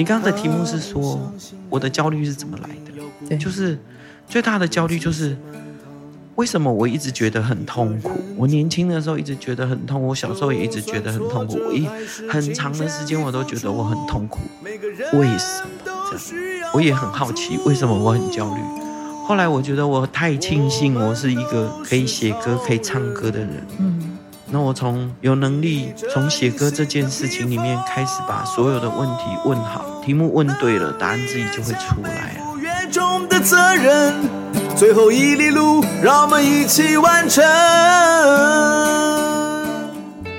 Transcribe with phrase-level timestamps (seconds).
[0.00, 1.30] 你刚刚的题目是说
[1.68, 3.28] 我的焦虑是怎么来的？
[3.28, 3.78] 对，就是
[4.26, 5.36] 最大的焦虑就是
[6.36, 8.12] 为什么我一直觉得很痛苦？
[8.34, 11.86] 我年轻的时候一直觉得很痛，我小时候也一直觉得很痛苦，我一
[12.30, 16.16] 很长的时间我都觉得我很痛苦，为什么这
[16.60, 16.70] 样？
[16.72, 18.60] 我也很好奇为什么我很焦虑。
[19.26, 23.66] 后来我觉得我太庆幸我是一个可以写歌、可以唱歌的人。
[23.78, 24.16] 嗯。
[24.52, 32.40] 那我从有能力从写歌这件事情里面开始，把所有的问题问好，题目问对了，答案自己就会出来了。
[33.28, 34.12] 的责任，
[34.76, 37.44] 最后一里路，让我们一起完成。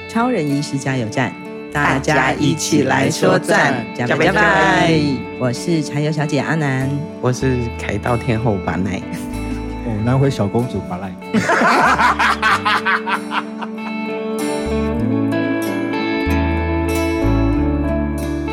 [0.10, 1.34] 超人医师加油站，
[1.72, 5.16] 大家一起来说赞，加油加油！
[5.40, 6.90] 我是柴油小姐阿南，
[7.22, 9.02] 我是凯道天后巴奈，
[9.86, 11.10] 哦，南回小公主巴奈。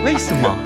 [0.05, 0.59] 为什么？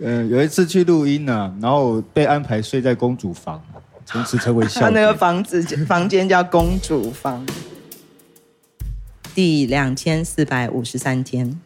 [0.00, 3.62] 嗯， 有一次去录音呢、啊，然后被安排睡在公主房，
[4.04, 4.80] 从此成为笑。
[4.80, 7.46] 他那个房子房间叫公主房。
[9.34, 11.60] 第两千四百五十三天，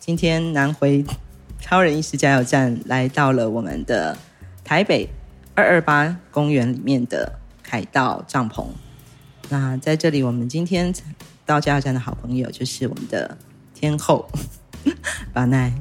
[0.00, 1.04] 今天南回
[1.60, 4.18] 超人意识加油站来到了我们的
[4.64, 5.08] 台北
[5.54, 8.66] 二二八公园里面的凯道帐篷。
[9.50, 10.92] 那在这里，我们今天
[11.46, 13.36] 到加油站的好朋友就是我们的
[13.72, 14.28] 天后
[15.32, 15.72] 巴奈。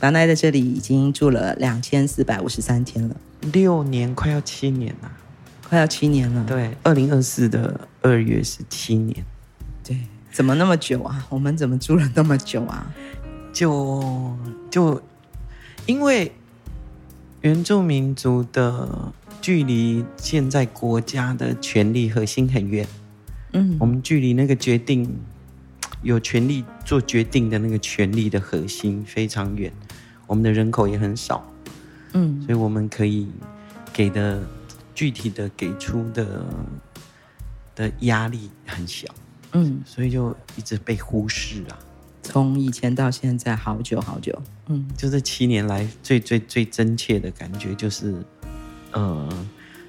[0.00, 3.16] 巴奈在这里已经住了两千四百五十三天了，
[3.52, 5.12] 六年快要七年了，
[5.68, 6.44] 快要七年了。
[6.44, 9.24] 对，二零二四的二月是七年。
[9.84, 9.96] 对，
[10.32, 11.24] 怎么那么久啊？
[11.28, 12.92] 我们怎么住了那么久啊？
[13.52, 14.36] 就
[14.70, 15.00] 就
[15.86, 16.32] 因为
[17.42, 22.86] 原住民族的距离现在国家的权力核心很远，
[23.52, 25.20] 嗯，我们距离那个决定
[26.02, 29.72] 有权利做决定的那个权力的核心非常远。
[30.26, 31.44] 我们的人口也很少，
[32.12, 33.28] 嗯，所以我们可以
[33.92, 34.42] 给的
[34.94, 36.44] 具体的给出的
[37.74, 39.06] 的压力很小，
[39.52, 41.78] 嗯，所以就一直被忽视啊。
[42.22, 48.14] 从以前到现在，好久好久，嗯，就这七年来最最最真切的感觉就是，
[48.92, 49.28] 呃，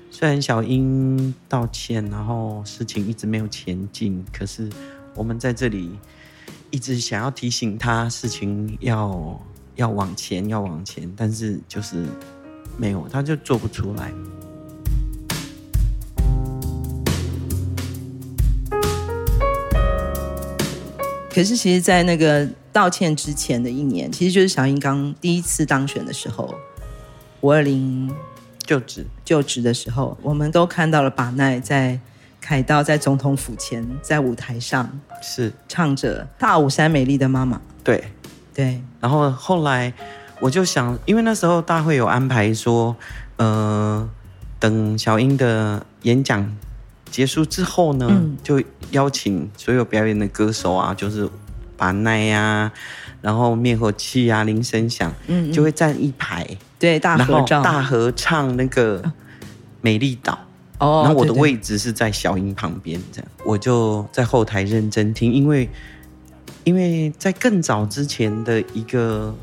[0.10, 4.68] 虽然小英道歉，然后事情一直没有前进，可是
[5.14, 5.92] 我们在这里
[6.74, 9.40] 一直想要提醒他，事情要。
[9.76, 12.06] 要往前，要往前，但是就是
[12.78, 14.12] 没有，他就做不出来。
[21.34, 26.54] 可是，其实，在那个道歉之前的一年，其实就是小英刚第一次当选的时候，
[27.42, 28.16] 五二零
[28.60, 32.00] 就职就职的时候，我们都看到了把奈在
[32.44, 35.50] 凯道在总统府前，在舞台上是。
[35.70, 37.56] 唱着《大武山美丽的妈妈》。
[37.86, 38.04] 对。
[38.54, 39.92] 对，然后后来
[40.40, 42.96] 我就想，因为那时候大会有安排说，
[43.38, 44.08] 呃，
[44.60, 46.56] 等小英的演讲
[47.10, 48.62] 结束之后呢，嗯、就
[48.92, 51.28] 邀请所有表演的歌手啊，就是
[51.76, 52.72] 把奈呀，
[53.22, 56.46] 然后灭火器啊，铃声响，嗯，就会站一排，
[56.78, 59.02] 对，大合唱，大合唱那个
[59.82, 60.34] 《美丽岛》。
[60.84, 65.70] 哦，然后我的位置是在小英旁边，这样，我就在后台认真听，因为。
[66.66, 69.36] 因为在更早之前的一个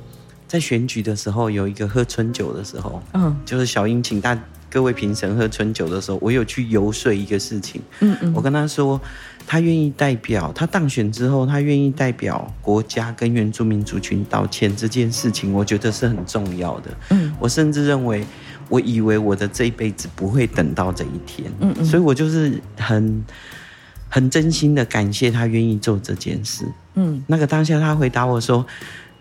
[0.48, 4.34] 在选举的时候，有一个喝春酒的时候，嗯，就是小英请大
[4.70, 8.98] 各位评审喝春酒的时候，我有去游说一个事情，嗯嗯，我跟他说，
[9.46, 18.24] 他愿意代表他当选之后，他愿意代表国家跟原住民族群道歉这件事情，我觉得是很重要的，嗯，我甚至认为，
[18.70, 23.22] 我以为我的这一辈子不会等到这一天，嗯嗯，所以我就是很。
[24.12, 26.64] 很真心的感谢他愿意做这件事。
[26.94, 28.66] 嗯，那个当下他回答我说，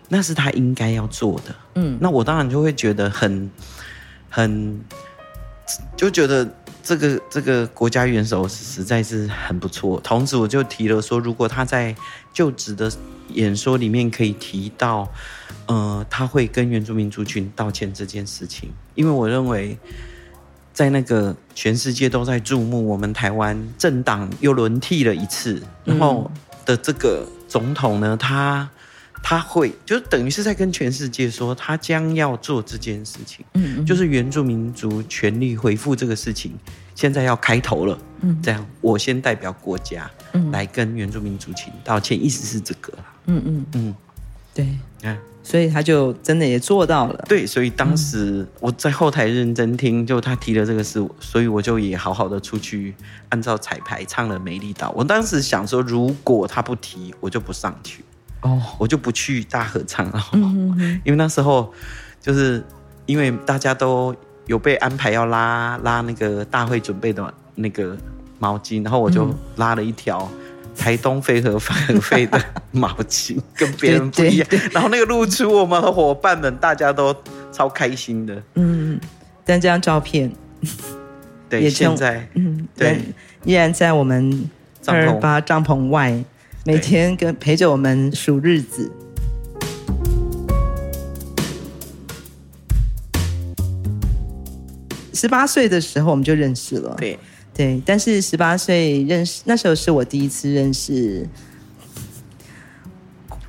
[0.08, 1.54] 那是他应该要做的。
[1.76, 3.48] 嗯，那我当然就会觉得很
[4.28, 4.80] 很，
[5.96, 10.00] 就觉得这个这个国家元首实在是很不错。
[10.00, 11.94] 同时我就提了说，如果他在
[12.32, 12.90] 就职的
[13.34, 15.10] 演说里面可以提到，
[15.66, 19.78] 呃，他会跟原住民族群道歉这件事情，因为我认为。
[20.72, 26.30] 在那个全世界都在注目我们台湾政党又轮替了一次，然后
[26.64, 28.66] 的这个总统呢，他
[29.22, 36.52] 他会就等于是在跟全世界说，他将要做这件事情，嗯，就是原住民族权利回复这个事情，
[36.94, 42.92] 现在要开头了，嗯，这样我先代表国家，嗯，来跟原住民族群道歉，意思是这个，
[43.26, 43.94] 嗯嗯嗯，
[44.54, 44.66] 对，
[45.02, 45.16] 嗯。
[45.42, 47.24] 所以他就真的也做到了。
[47.26, 52.94] 对，所以当时我在后台认真听，就他提了这个事，所以我就也好好的出去
[53.30, 54.88] 按照彩排唱了《美丽岛》。
[54.94, 58.04] 我当时想说，如果他不提，我就不上去。
[58.42, 61.72] 哦，我就不去大合唱了，嗯嗯，因为那时候
[62.20, 62.62] 就是
[63.06, 64.14] 因为大家都
[64.46, 67.96] 有被安排要拉拉那个大会准备的那个
[68.40, 70.28] 毛巾，然后我就拉了一条
[70.76, 72.42] 台东非核核废的
[72.72, 74.48] 毛巾，跟别人 不一样。
[74.72, 77.14] 然后那个露出我们的伙伴们，大家都
[77.52, 78.42] 超开心的。
[78.54, 78.98] 嗯，
[79.44, 80.32] 但这张照片，
[81.48, 82.98] 对，现在，嗯，对，
[83.44, 84.50] 依然在我们
[84.86, 86.24] 二二八帐篷外。
[86.66, 88.92] 每天跟陪着我们数日子。
[95.14, 97.18] 十八岁的时候我们就认识了，对
[97.60, 97.82] 对。
[97.84, 101.28] 但是十八岁认识那时候是我第一次认识，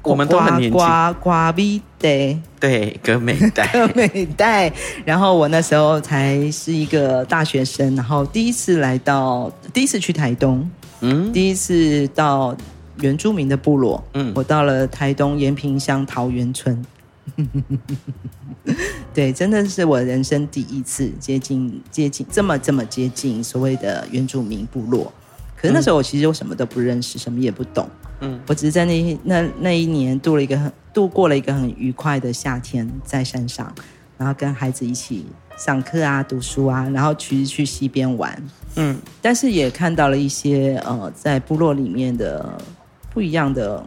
[0.04, 0.72] 我们都很年轻。
[0.72, 4.72] 瓜瓜比代，对，哥美代， 哥美代。
[5.06, 10.70] 然后我那时候才是一个大学生，然后第一次来到，第一次去台东，
[11.00, 12.56] 嗯，第一次到。
[13.00, 16.86] 原住民的部落，嗯，我到了台东延平乡桃源村，
[19.14, 25.12] 对，真的是我人生第一次接近接近这么这么接近所谓的原住民部落。
[25.56, 27.88] 可是那时候我其实我什么都不认识，什么也不懂，
[28.22, 33.74] 嗯，我只是在那那那一年度了一个很度过了一个很愉快的夏天，在山上，
[34.18, 35.26] 然后跟孩子一起
[35.58, 38.42] 上课啊、读书啊，然后去去溪边玩，
[38.76, 42.58] 嗯，但是也看到了一些呃，在部落里面的。
[43.14, 43.86] 不一样的，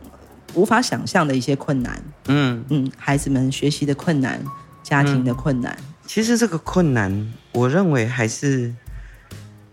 [0.53, 1.99] 无法想象的一些困难。
[2.29, 4.39] 嗯嗯，孩子们学习的困难，
[4.85, 5.77] 家庭的困难。
[5.77, 8.73] 嗯、其实这个困难，我认为还是，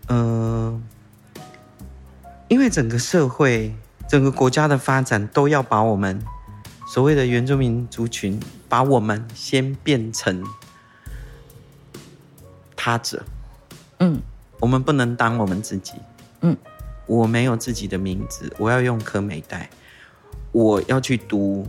[0.08, 0.80] 呃，
[2.48, 3.72] 因为整个社会、
[4.08, 6.20] 整个国家的发展都要把我们
[6.88, 10.42] 所谓的原住民族群，把我们先变成
[12.74, 13.22] 他者。
[14.00, 14.20] 嗯，
[14.58, 15.92] 我们不能当我们自己。
[16.40, 16.56] 嗯。
[17.04, 19.68] 我没有自己的名字，我要用科美代，
[20.52, 21.66] 我要去读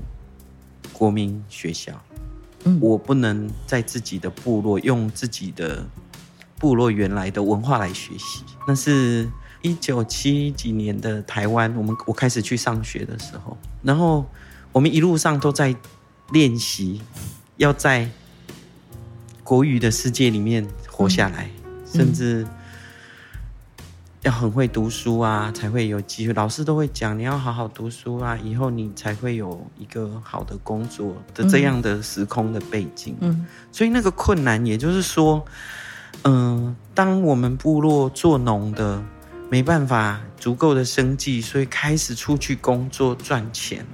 [0.94, 1.92] 国民学校，
[2.66, 5.86] 嗯，我不能在自己的部落用自己的
[6.58, 8.44] 部落原来的文化来学习。
[8.68, 9.30] 那是
[9.62, 14.26] 一九七几年的台湾，我们我开始去上学的时候，然后
[14.72, 15.76] 我们一路上都在
[16.32, 17.02] 练习，
[17.58, 18.10] 要在
[19.44, 22.48] 国语的世界里面活下来，嗯，甚至。
[24.24, 26.34] 要很会读书啊，才会有机会。
[26.34, 33.18] 老师都会讲，你要好好读书啊，以后你才会有一个好的工作的这样的时空的背景。
[33.20, 35.44] 嗯，所以那个困难，也就是说，
[36.22, 39.04] 嗯、呃，当我们部落做农的
[39.50, 43.86] 没办法足够的生计，所以开始出去工作赚钱。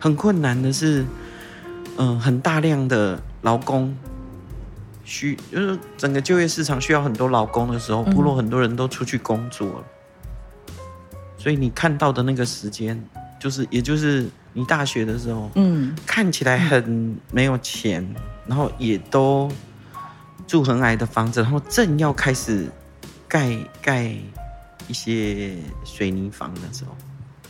[0.00, 1.02] 很困难的是，
[1.98, 3.94] 嗯、呃，很大量的劳工。
[5.06, 9.84] 需就是整个就业市场需要很多劳工的时候，部落很多人都出去工作了，
[10.68, 10.74] 嗯，
[11.38, 13.00] 所以你看到的那个时间，
[13.38, 18.04] 就是也就是你大学的时候，嗯，看起来很没有钱，
[18.48, 19.48] 然后也都
[20.44, 22.66] 住很矮的房子，然后正要开始
[23.28, 24.12] 盖盖
[24.88, 26.96] 一些水泥房的时候，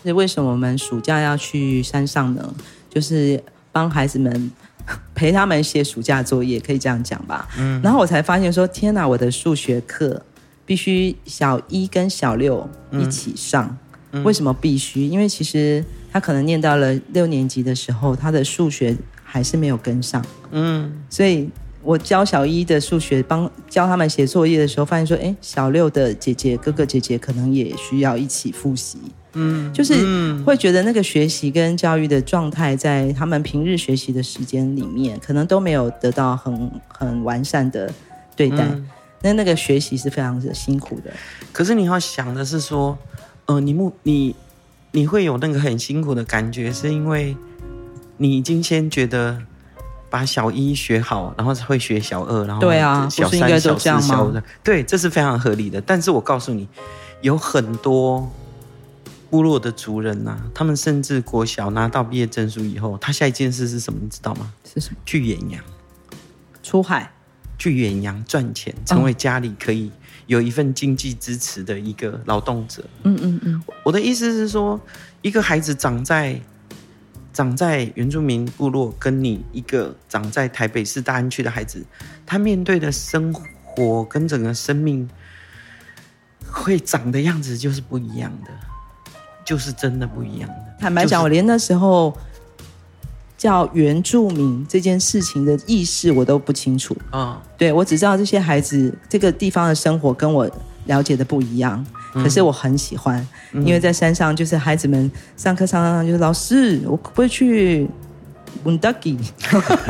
[0.03, 2.55] 那为什么我们暑假要去山上呢？
[2.91, 3.43] 就是
[3.73, 4.53] 帮孩子们。
[5.15, 7.49] 陪他们写暑假作业，可以这样讲吧。
[7.59, 10.23] 嗯，然后我才发现说，天哪，我的数学课
[10.65, 13.77] 必须小一跟小六一起上。
[14.13, 15.07] 嗯，为什么必须？
[15.07, 20.25] 因为其实他可能念到了六年级的时候，他的数学还是没有跟上。
[20.53, 21.51] 嗯，所以
[21.83, 28.99] 我教小一的数学，帮教他们写作业的时候，发现说，哎，小六的姐姐、哥哥、姐姐可能也需要一起复习。
[29.39, 29.95] 嗯，就是
[30.45, 37.93] 会觉得那个学习跟教育的状态，在他们平日学习的时间里面，可能都没有得到很很完善的
[38.35, 38.67] 对待。
[39.21, 41.13] 那、嗯、那个学习是非常的辛苦的。
[41.53, 42.97] 可是你要想的是说，
[43.45, 44.35] 呃，你目你
[44.93, 47.37] 你会有那个很辛苦的感觉，是因为
[48.17, 49.39] 你已经先觉得
[50.09, 54.33] 把小一学好，然后才会学小二，然后对啊，小三、小四、小五，
[54.65, 55.79] 对，这是非常合理的。
[55.83, 56.67] 但是我告诉你，
[57.21, 58.27] 有很多。
[59.31, 63.99] 部落的族人呐、啊，他们甚至国小拿到毕业证书以后，他下一件事是什么？
[64.03, 64.53] 你知道吗？
[64.65, 64.97] 是什么？
[65.05, 65.63] 去远洋，
[66.63, 67.13] 出海，
[67.59, 69.91] 去远洋赚钱，成为家里可以
[70.27, 72.85] 有一份经济支持的一个劳动者。
[73.03, 73.63] 嗯嗯嗯。
[73.85, 74.81] 我的意思是说，
[75.23, 76.41] 一个孩子长在
[77.33, 81.85] 长在原住民部落，跟你一个长在台北市大安区的孩子，
[82.25, 85.09] 他面对的生活跟整个生命
[86.49, 88.51] 会长的样子就是不一样的。
[89.47, 90.55] 就是真的不一样的。
[90.81, 92.13] 坦白讲，我连那时候
[93.39, 97.41] 叫原住民这件事情的意识我都不清楚啊。
[97.57, 100.51] 对，我只知道这些孩子这个地方的生活跟我
[100.87, 101.85] 了解的不一样。
[102.15, 107.87] 可是我很喜欢，嗯、因为在山上就是孩子们上课上上上就是老师，我可不可以去
[108.65, 109.19] Wundagi？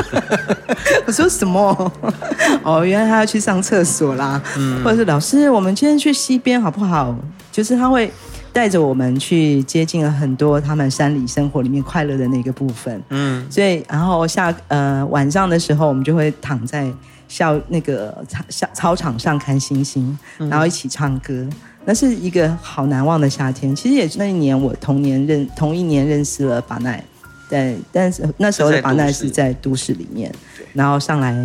[1.07, 1.93] 我说什么？
[2.65, 7.15] 哦，原来他要去上厕所啦，嗯、或者是老师，我们今天去溪边好不好？
[7.53, 8.11] 就是他会
[8.57, 13.03] 带着我们去接近了很多他们山里生活里面快乐的那个部分。
[13.11, 16.91] 嗯，所以然后下呃晚上的时候，我们就会躺在
[17.29, 21.35] 校那个操操场上看星星，然后一起唱歌。
[21.35, 21.53] 嗯、
[21.85, 23.77] 那是一个好难忘的夏天。
[23.77, 27.05] 其实也是那一年我同年认同一年认识了巴奈，
[27.51, 30.33] 对，但是那时候的巴奈是在都市里面，
[30.73, 31.37] 然后上来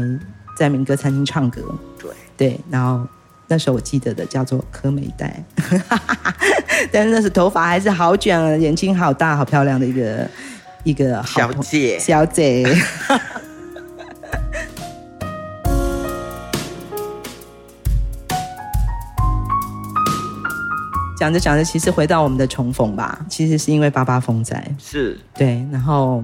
[0.57, 1.61] 在民歌餐厅唱歌。
[1.99, 3.05] 对对，然后。
[3.51, 5.43] 那时候我记得的叫做柯美黛，
[6.89, 10.25] 但是那时头发还是好卷啊，眼睛好大，好漂亮的一个
[10.85, 12.65] 一个小姐小姐。
[21.19, 25.67] 讲着讲着，其实回到我们的重逢吧，其实是因为八八风灾，是对。
[25.69, 26.23] 然后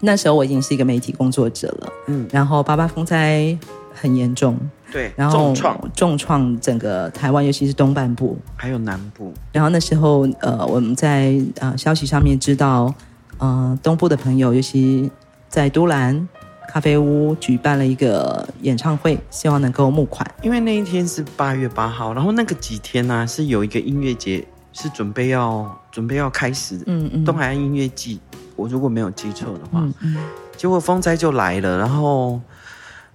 [0.00, 3.54] 那时候我已经是一个媒体工作者了，嗯，然后八八风灾
[3.92, 4.58] 很严重。
[4.90, 9.34] 对，然后重创重创整个台湾，尤其是东半部，还有南部。
[9.52, 12.94] 然后那时候，呃，我们在呃消息上面知道，
[13.36, 15.10] 呃，东部的朋友，尤其
[15.46, 16.26] 在都兰
[16.68, 20.26] 咖啡屋举办了一个演唱会，希望能够募款。
[20.40, 24.42] 因为那一天是八月八号，然后那个几天呢、啊，是有一个音乐节，
[24.72, 28.18] 是准备要准备要开始，嗯嗯，东海岸音乐季，
[28.56, 30.16] 我如果没有记错的话，嗯嗯，
[30.56, 32.40] 结果风灾就来了，然后，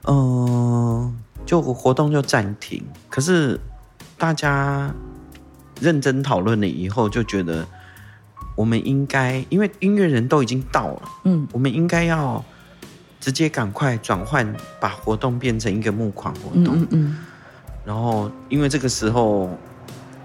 [0.06, 1.14] 嗯、呃。
[1.46, 3.60] 就活动就暂停，可是
[4.18, 4.94] 大家
[5.82, 7.68] 认真讨论了以后，就觉得
[8.56, 12.44] 我们应该，因为音乐人都已经到了，嗯，我们应该要
[13.20, 17.18] 直接赶快转换，把活动变成一个募款活动，嗯，嗯，嗯，
[17.86, 19.50] 然后因为这个时候，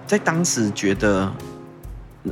[0.07, 1.33] 在当时觉得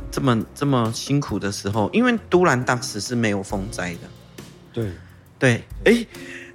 [0.09, 3.99] 这么这么辛苦的时候，因为都兰当时是没有风灾的，
[4.71, 4.91] 对，
[5.37, 6.07] 对，哎。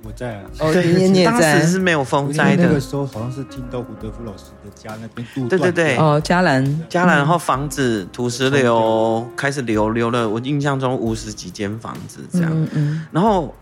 [0.04, 2.66] 我在啊，哦，你你也在，当时是没有风灾的。
[2.66, 13.54] 那个时候好像是听到胡德夫老师的家那边杜对对对，哦，嘉兰，嘉兰，然后房子土石流开始流流了，我印象中五十几间房子这样，嗯嗯，然后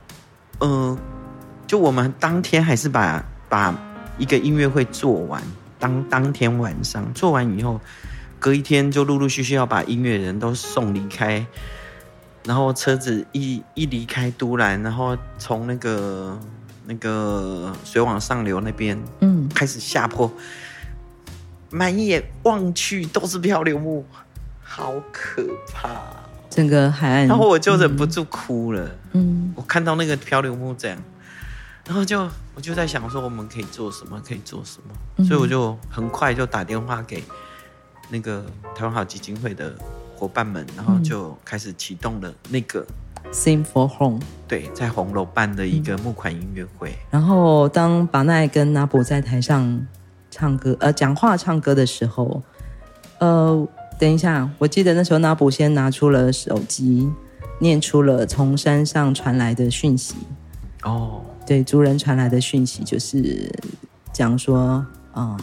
[0.61, 0.99] 嗯、呃，
[1.67, 3.75] 就我们当天还是把把
[4.17, 5.43] 一个音乐会做完，
[5.79, 7.13] 当当天晚上。
[7.13, 7.81] 做完以后，
[8.39, 11.45] 隔一天就陆陆续续要把音乐人都送离开。
[12.45, 16.39] 然后车子一一离开都兰，然后从那个
[16.87, 20.33] 那个水往上流那边，嗯，开始下坡，
[21.71, 24.05] 满眼望去都是漂流木，
[24.63, 25.91] 好可怕！
[26.49, 28.91] 整个海岸，然后我就忍不住哭了。
[29.13, 30.99] 嗯，我看到那个漂流木这样，
[31.87, 34.21] 然后就我就在想说，我们可以做什么？
[34.27, 34.95] 可以做什么？
[35.19, 37.23] 嗯，所以我就很快就打电话给
[38.09, 38.45] 那个
[38.75, 39.73] 台湾好基金会的。
[40.21, 42.87] 伙伴们，然后就开始启动了那个
[43.33, 46.95] Sing for Home，对，在红楼办的一个募款音乐会。
[47.11, 49.87] 然后当巴奈跟拿卜在台上
[50.31, 52.43] 唱歌，呃，讲话唱歌的时候，
[53.19, 53.67] 呃，
[53.99, 57.11] 等一下，我记得那时候拿卜先拿出了手机，
[57.61, 60.17] 念出了从山上传来的讯息。
[60.83, 63.51] 哦，对，族人传来的讯息就是
[64.13, 64.85] 讲说，
[65.17, 65.39] 嗯。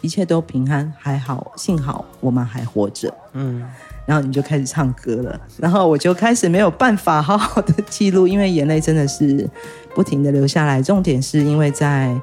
[0.00, 3.12] 一切都平安，还好，幸好我们还活着。
[3.32, 3.62] 嗯，
[4.04, 9.48] 然后你就开始唱歌了，然后我就开始没有办法好好的记录，因为眼泪真的是
[9.94, 10.82] 不停的流下来。
[10.82, 12.14] 重点是因为在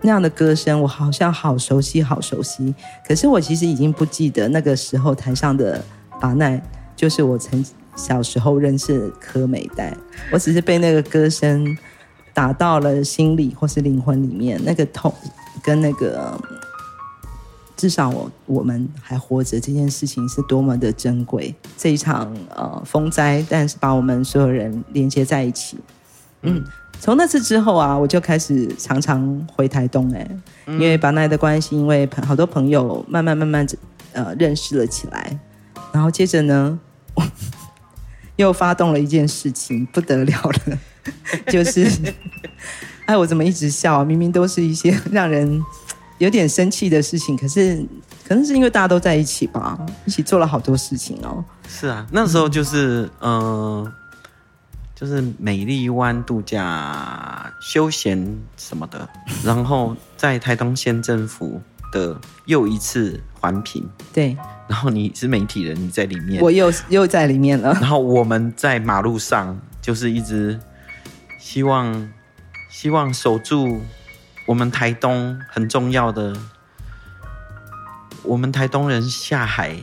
[0.00, 2.74] 那样的歌声，我好像好熟悉，好熟悉。
[3.06, 5.82] 可是我其实已经不记得那个时候台上的
[6.20, 6.60] 法奈
[6.94, 7.64] 就是我曾
[7.94, 9.94] 小时候认识的柯美代，
[10.32, 11.76] 我只是被那个歌声
[12.32, 15.12] 打到了心里或是灵魂里面，那个痛
[15.62, 16.38] 跟那个。
[17.76, 21.54] 至少我我们还活着这件事情是多么的珍贵。
[21.76, 25.76] 这一场呃风灾，但是把我们所有人连接在一起。
[26.40, 26.64] 嗯，
[26.98, 30.26] 从那次之后啊，我就开始常常回台东哎，
[30.66, 33.66] 因为巴奈的关系，因为朋好多朋友慢慢慢慢
[34.12, 35.38] 呃认识了起来，
[35.92, 36.78] 然后接着呢，
[38.36, 40.78] 又发动了一件事情，不得了了，
[41.52, 41.86] 就是
[43.04, 44.04] 哎，我怎么一直笑啊？
[44.04, 45.62] 明明都是一些让人。
[46.18, 47.84] 有点生气的事情，可是
[48.26, 51.44] 可能是因为大家都在一起吧，一起做了好多事情哦。
[51.68, 53.92] 是啊，那时候就是嗯、呃，
[54.94, 59.06] 就是美丽湾度假休闲什么的，
[59.44, 61.60] 然后在台东县政府
[61.92, 63.86] 的又一次环评。
[64.12, 64.34] 对，
[64.68, 67.74] 然后你是媒体人，你在里面，我又又在里面了。
[67.74, 70.58] 然后我们在马路上，就是一直
[71.38, 72.10] 希望
[72.70, 73.82] 希望守住。
[74.46, 76.34] 我们台东很重要的
[78.22, 79.76] 我们台东人下海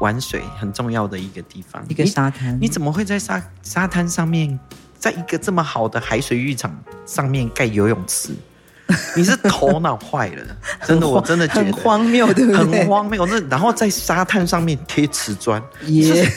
[0.00, 2.58] 玩水很重要的一个地方，一个沙滩。
[2.60, 4.58] 你怎么会在沙沙滩上面，
[4.98, 8.32] 在一个这么好的海水浴场上面盖游泳池？
[9.14, 10.44] 你是头脑坏了，
[10.84, 12.80] 真的，我真的觉得很荒谬，对不对？
[12.80, 13.24] 很荒谬。
[13.26, 16.32] 那然后在沙滩上面贴瓷砖，耶、yeah.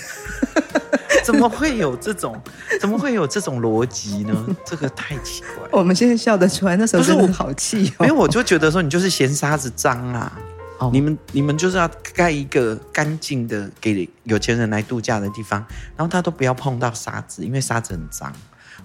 [1.25, 2.39] 怎么会有这种？
[2.79, 4.45] 怎么会有这种逻辑呢？
[4.65, 5.67] 这个太奇怪。
[5.71, 8.05] 我们现在笑得出来，那时候真的好气哦。
[8.05, 10.31] 因为我就觉得说，你就是嫌沙子脏啊。
[10.79, 10.91] Oh.
[10.91, 15.63] 你们你们就是要盖一个干净的给有钱人来度假的地方，
[15.95, 18.33] 然后他都不要碰到沙子，因为沙子很脏。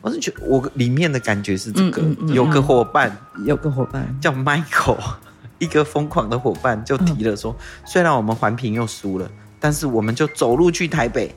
[0.00, 4.98] 我是觉得我里面的感觉是这个，嗯嗯嗯、有个伙伴，有个伙伴叫 Michael，
[5.58, 9.28] 一个疯狂的伙伴就提了说，嗯、虽然我们环评又输了，
[9.58, 11.34] 但是我们就走路去台北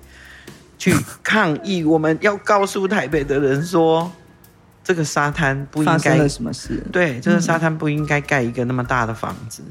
[0.81, 4.11] 去抗议，我们要告诉台北的人说，
[4.83, 6.83] 这个沙滩不应该了什么事？
[6.91, 9.61] 对，这个沙滩不应该盖一个那么大的房子。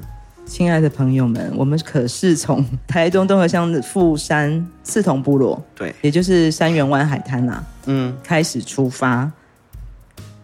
[0.46, 9.28] 亲爱的朋友们，我们可是从台东东河乡的富山刺桐部落，对，也就是三元湾海滩啊，嗯，开始出发，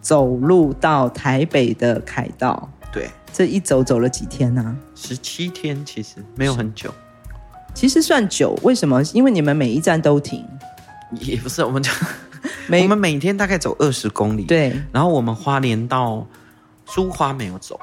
[0.01, 4.61] 走路到台北的凯道，对，这一走走了几天呢？
[4.61, 4.75] 啊？
[4.95, 6.93] 十七天，其实没有很久，
[7.77, 8.57] 其实算久。
[8.63, 9.03] 为什么？
[9.13, 10.43] 因为你们每一站都停，
[11.21, 11.91] 也不是，我们就
[12.65, 16.25] 每 我们每天大概走二十公里，对，然后我们花莲到
[16.87, 17.79] 苏花没有走。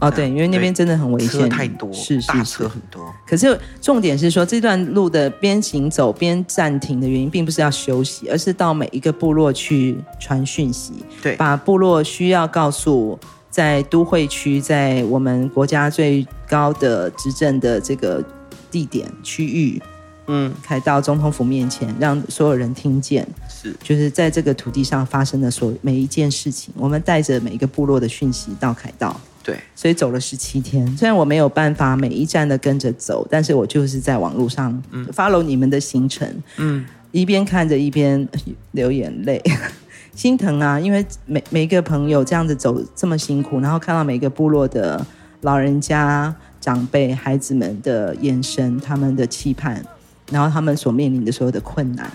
[0.00, 3.02] 哦，对，因为那边真的很危险，车太多，是是，是大车很多。
[3.26, 18.22] 可是重点是说，这段路的边行走边暂停的原因，并不是要休息，而是到每一个部落去传讯息，对，把部落需要告诉在都会区，在我们国家最高的执政的这个
[18.70, 19.82] 地点区域，
[20.26, 29.18] 嗯，开到总统府面前，让所有人听见，是，就是在这个土地上发生的所每一件事情，我们带着每一个部落的讯息到凯道。
[29.42, 30.86] 对，所以走了十七天。
[30.94, 38.28] 虽然我没有办法每一站的跟着走，但是我就是在网络上 follow 你们的行程，嗯，一边看着一边
[38.72, 39.42] 流眼泪，
[40.14, 40.78] 心疼啊！
[40.78, 45.06] 因为每每一个朋友这样子走这么辛苦，然后看到每个部落的
[45.40, 49.82] 老人家、长辈、孩子们的眼神、他们的期盼，
[50.30, 52.10] 然后他们所面临的所有的困难，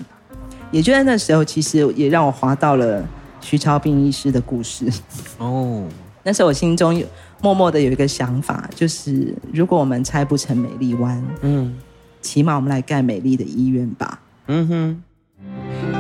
[0.72, 3.08] 也就在那时候，其实也让我滑到了
[3.42, 4.86] 徐超斌医师的故事
[5.38, 5.84] 哦。
[6.24, 7.06] 那时候我心中有
[7.42, 11.76] 默默的有一个想法，就是如果我们拆不成美丽湾，嗯，
[12.22, 14.20] 起码我们来盖美丽的医院吧。
[14.48, 15.04] 嗯哼，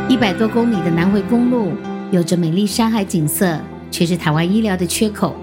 [0.09, 1.71] 一百多公里的南回公路，
[2.11, 3.59] 有着美丽山海景色，
[3.91, 5.35] 却是台湾医疗的缺口。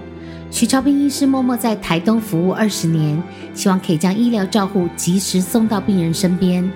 [0.51, 6.69] 徐超斌医师默默在台东服务二十年，希望可以将医疗照护及时送到病人身边，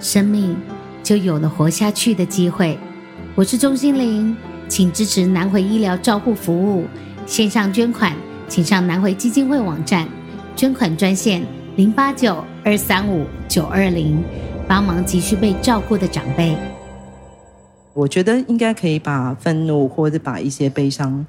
[0.00, 0.56] 生命
[1.02, 2.76] 就有了活下去的机会。
[3.34, 4.34] 我是钟欣凌，
[4.66, 6.86] 请支持南回医疗照护服务。
[7.26, 8.16] 线上捐款，
[8.48, 10.08] 请上南回基金会网站，
[10.56, 11.42] 捐款专线
[11.76, 14.24] 零八九二三五九二零，
[14.66, 16.56] 帮忙急需被照顾的长辈。
[17.92, 21.26] 我觉得应该可以把愤怒或者把一些悲伤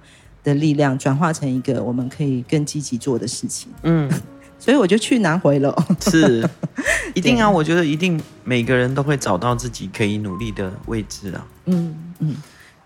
[0.50, 3.70] 的力量转化成一个我们可以更积极做的事情。
[3.84, 4.10] 嗯，
[4.60, 5.74] 所以我就去南回了。
[6.02, 6.48] 是，
[7.16, 7.50] 一定啊！
[7.50, 11.46] 我觉得一定每个人都会找到自己可以努力的位置啊。
[11.66, 12.36] 嗯嗯。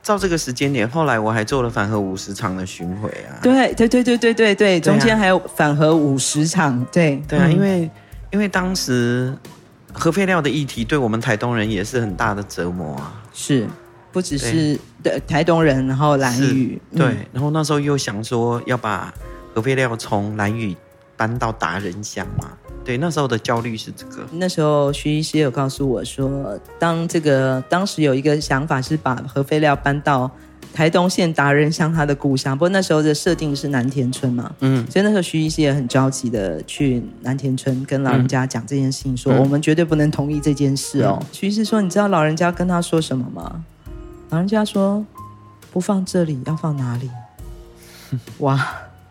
[0.03, 3.39] 照这个时间点，后来我还做了反核五十场的巡回啊。
[3.41, 6.85] 对对对对对对对，中间还有反核五十场。
[6.91, 7.89] 对对啊，因为
[8.29, 9.33] 因为当时
[9.93, 13.23] 核废料的议题对我们台东人也是很大的折磨啊。
[13.31, 13.65] 是，
[14.13, 16.79] 不只是对台东人，然后兰屿。
[16.95, 19.13] 对，然后那时候又想说要把
[19.53, 20.73] 核废料从兰屿
[21.17, 22.47] 搬到达人乡嘛。
[22.85, 24.25] 对，那时候的焦虑是这个。
[24.33, 30.29] 那时候徐医师有告诉我说，当这个当时有一个想法是把核废料搬到
[30.73, 41.17] 台东县达人乡他的故乡，不过那时候的设定是南田村嘛，嗯，所以那时候徐医师也很着急的去南田村跟老人家讲这件事情，说、嗯、我们绝对不能同意这件事哦。
[41.21, 43.63] 嗯、徐医师说，你知道老人家跟他说什么吗？
[44.33, 45.05] 老人家说，
[45.71, 47.07] 不放这里要放哪里？
[48.39, 48.67] 哇，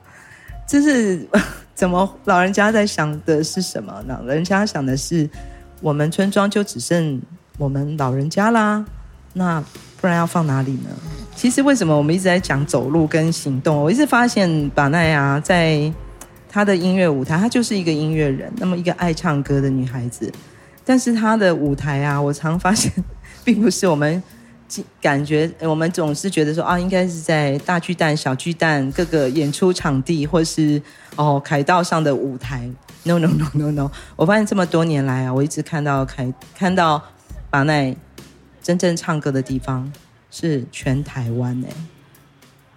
[0.66, 1.28] 这是。
[1.74, 2.16] 怎么？
[2.24, 4.18] 老人家在想的是什么呢？
[4.24, 5.28] 老人家想的是，
[5.80, 7.22] 我们村庄就只剩
[7.56, 8.84] 我们老人家啦，
[9.32, 9.60] 那
[10.00, 10.90] 不然要放哪里呢？
[11.36, 13.76] 其实为什么我们一直在讲走路跟行动？
[13.76, 15.92] 我一直发现巴奈啊，在
[16.48, 20.32] 她的音乐舞台，她就是一个音乐人，那么一个爱唱歌的女孩子，
[20.84, 22.92] 但是她的舞台啊，我常发现，
[23.44, 24.20] 并不是我们。
[25.00, 30.80] 感觉我们总是觉得说啊，应该是在大巨蛋、小巨蛋各个演出场地，或是
[31.16, 32.70] 哦凯道上的舞台。
[33.04, 33.90] No no no no no！
[34.14, 37.02] 我发现这么多年来啊，我一直看到凯看到
[37.50, 37.96] 巴奈
[38.62, 39.92] 真正唱歌的地方
[40.30, 41.72] 是全台湾哎。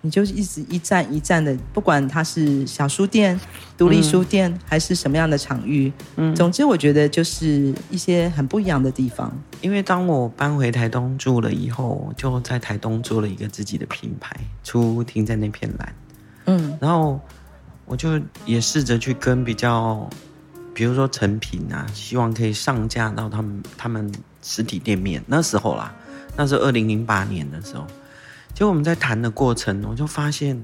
[0.06, 3.39] 你就一直一站一站的，不管它是小书店、
[3.76, 9.36] 独立书店，嗯、还是什么样的场域，嗯，总之我觉得就是一些很不一样的地方。
[9.62, 15.96] 因为当我搬回台东住了以后，就在台东做了一个自己的品牌，出停在那片蓝，
[16.46, 17.20] 嗯，然后
[17.86, 20.08] 我就也试着去跟比较，
[20.72, 24.12] 比如说成品啊，希望可以上架到他们他们
[24.44, 25.24] 实体店面。
[25.26, 25.91] 那时候啦，
[26.38, 27.88] 那是二零零八年的时候。
[28.56, 30.63] 就我们在谈的过程，我就发现，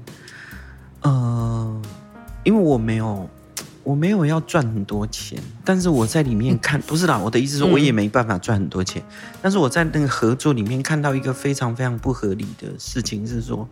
[1.02, 1.82] 呃，
[2.42, 3.28] 因为我没有，
[3.84, 9.02] 我没有要赚很多钱，但是我在里面看，不是啦，我的意思是，我也没办法赚很多钱，
[9.42, 13.68] 但是我在那个合作里面看到一个非常非常不合理的事情，是说，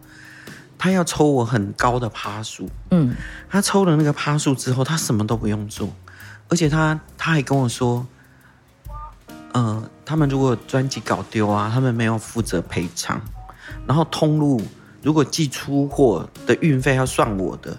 [0.77, 3.17] 他要抽我很高的趴数，嗯，
[3.49, 5.89] 他抽了那个趴数之后，他什么都不用做，
[6.51, 8.07] 而且他他还跟我说，
[9.53, 13.19] 呃，他们如果专辑搞丢啊，他们没有负责赔偿。
[13.87, 14.61] 然后通路
[15.03, 17.77] 如果寄出货的运费要算我的，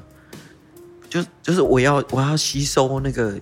[1.09, 3.39] 就就是我要我要吸收那个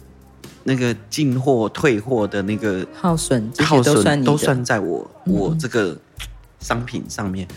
[0.64, 5.98] 那个进货退货的那个耗损，耗损都算在我我这个
[6.60, 7.48] 商品上面。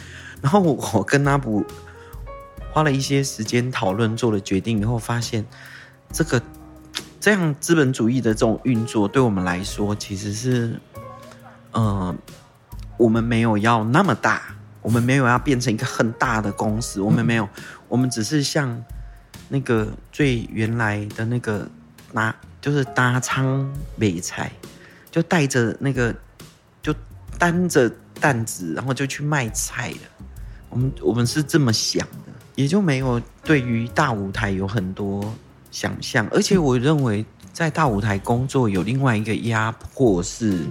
[0.40, 1.64] 然后我跟阿布
[2.72, 5.44] 花了一些时间讨论，做了决定以后，发现
[6.10, 6.40] 这个
[7.20, 10.80] 这样资本主义的这种运作，对我们来说其实是，
[11.72, 12.16] 嗯、呃，
[12.96, 14.51] 我们没有要那么大。
[14.82, 17.48] 我们没有要变成一个很大的公司，我们没有，
[17.88, 18.84] 我们只是像
[19.48, 21.70] 那个最原来的那个
[22.12, 24.50] 拿，就是搭仓买菜，
[25.08, 26.12] 就带着那个，
[26.82, 26.92] 就
[27.38, 27.88] 担着
[28.20, 30.26] 担子，然后就去卖菜的。
[30.68, 35.32] 我们我们是这么想的，也就没有对于大舞台有很多
[35.70, 36.26] 想象。
[36.32, 40.66] 而且我认为在大舞台工作有另外一个压迫是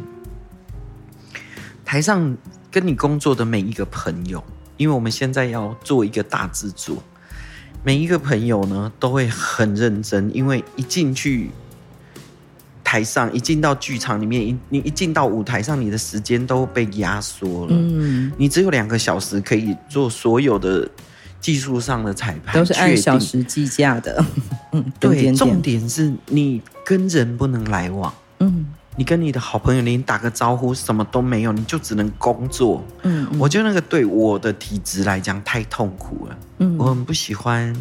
[1.85, 2.35] 台上。
[2.71, 4.41] 跟你工作的每一个朋友，
[4.77, 7.03] 因为我们现在要做一个大制作，
[7.83, 11.51] 每一个朋友呢都会很认真，因为一进去
[12.81, 17.73] 台上，一进到剧场里面，一你一进到舞台上，你的时间都被压缩了。
[17.73, 20.89] 嗯，你只有两个小时可以做所有的
[21.41, 24.23] 技术上的彩排，都是按小时计价的。
[24.71, 28.13] 嗯，对，重点是你跟人不能来往。
[28.39, 28.65] 嗯。
[29.01, 32.85] 你跟你的好朋友连打个招呼什么都没有，你就只能工作。
[33.01, 36.37] 嗯，嗯，我觉得那个对我的体质来讲太痛苦了。
[36.59, 37.75] 嗯，我很不喜欢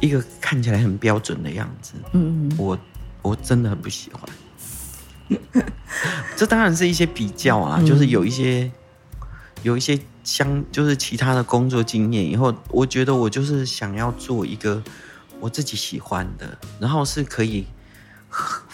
[0.00, 1.92] 一个看起来很标准的样子。
[2.12, 2.78] 嗯，嗯，我
[3.20, 5.42] 我真的很不喜欢。
[6.34, 8.72] 这当然是一些比较啊，就是有一些
[9.62, 14.82] 有一些相，就是其他的工作经验以后，我觉得我就是想要做一个
[15.40, 17.66] 我自己喜欢的，然后是可以。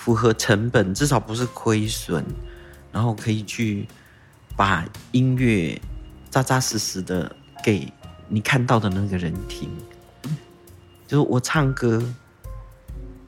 [0.02, 2.24] 符合成本，至少不是亏损，
[2.90, 3.86] 然后可以去
[4.56, 5.80] 把音乐
[6.28, 7.86] 扎扎实实的给
[8.26, 9.70] 你看到的那个人听。
[11.06, 12.02] 就是我唱歌，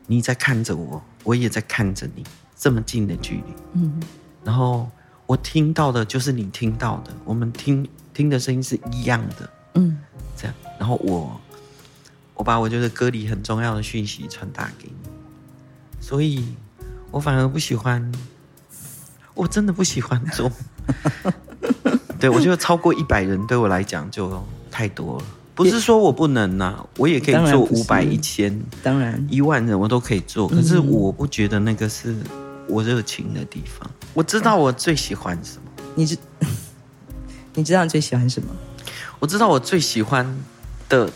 [0.08, 2.24] 你在看着我，我也在看着你，
[2.56, 3.54] 这么近的距离。
[3.74, 4.02] 嗯，
[4.42, 4.90] 然后
[5.26, 9.48] 我听到的就是你听到的，我们听听的声音是一样的。
[9.74, 9.96] 嗯，
[10.36, 11.40] 这样，然后我
[12.34, 15.10] 我把我觉得歌里很重要的讯息传达给你。
[16.00, 16.54] 所以，
[17.14, 18.12] 我反而不喜欢，
[19.34, 20.50] 我真的不喜欢做。
[22.18, 25.24] 对，我觉得超过一百人对我来讲就太多了。
[25.54, 30.48] 不是说我不能呐、啊，我也可以做五百、一千，当然一万人我都可以做。
[30.48, 32.16] 可是我不觉得那个是
[32.66, 33.88] 我热情的地方。
[34.12, 36.18] 我知道我最喜欢什么，你知
[37.54, 38.48] 你知道你最喜欢什么？
[39.20, 40.26] 我知道我最喜欢
[40.88, 41.08] 的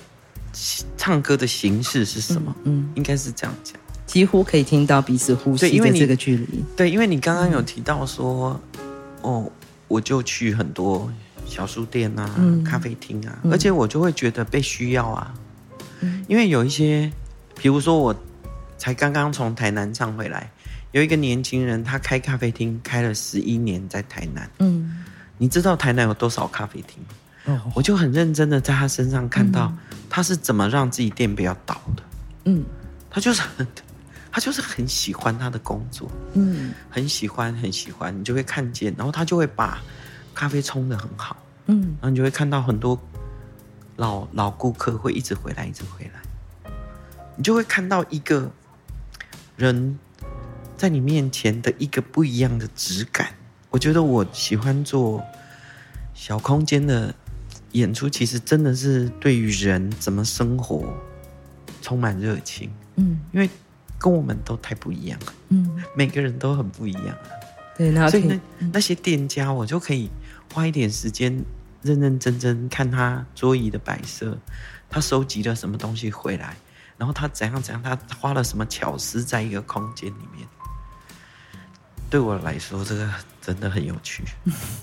[0.97, 2.55] 唱歌的形式是什么。
[2.63, 3.75] 嗯，嗯应该是这样讲。
[4.09, 6.65] 几乎可以听到彼此呼吸的这个距离。
[6.75, 8.59] 对，因为你刚刚有提到说，
[9.21, 9.49] 哦，
[9.87, 11.13] 我就去很多
[11.45, 15.35] 小书店啊、嗯、咖啡厅啊，嗯、而且我就会觉得被需要啊。
[16.01, 17.13] 嗯、因为有一些，
[17.55, 18.15] 比如说我
[18.79, 20.51] 才刚刚从台南唱回来，
[20.93, 24.51] 有一个年轻人，他开咖啡厅开了十一年，在台南。
[24.61, 25.05] 嗯，
[25.37, 27.55] 你知道台南有多少咖啡厅？
[27.55, 29.71] 哦，我就很认真的在他身上看到
[30.09, 32.03] 他是怎么让自己店不要倒的。
[32.47, 32.65] 嗯，
[33.11, 33.67] 他就是很。
[34.39, 39.83] 他就是很喜欢他的工作，嗯，很喜欢，很喜欢，你就会看见，然后他就会把
[40.33, 42.97] 咖啡冲的很好，嗯，然后你就会看到很多
[43.97, 46.71] 老老顾客会一直回来，一直回来，
[47.35, 48.49] 你就会看到一个
[49.57, 49.99] 人
[50.77, 53.35] 在你面前的一个不一样的质感。
[53.71, 55.21] 我觉得我喜欢做
[56.15, 57.13] 小空间的
[57.73, 60.97] 演出，其实真的是对于人怎么生活
[61.83, 63.51] 充满热情，嗯，因为。
[63.99, 67.17] 跟我们都太不一样了，嗯，每个人都很不一样，
[67.77, 68.41] 对，那所以那
[68.73, 70.09] 那些店家，我就可以
[70.55, 71.45] 花一点时间
[71.83, 74.39] 认认真真看他桌椅的摆设，
[74.89, 76.57] 他收集了什么东西回来，
[76.97, 80.47] 然后他怎样怎样，他花了什么巧思在一个空间里面。
[82.11, 83.07] 对我来说，这个
[83.43, 84.25] 真的很有趣。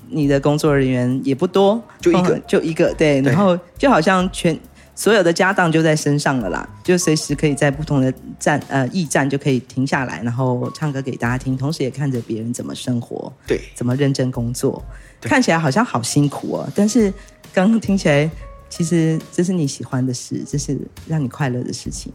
[0.08, 4.60] 你的工作人员也不多，就一个，就一个，对，对，然后就好像全
[4.96, 14.82] 所有的家当就在身上了啦，就随时可以在不同的站呃驿站就可以停下来，然后唱歌给大家听，同时也看着别人怎么生活，对，怎么认真工作，
[15.20, 17.14] 看起来好像好辛苦哦，但是
[17.54, 18.30] 刚刚听起来，
[18.70, 22.14] 其实这是你喜欢的事，这是让你快乐的事情。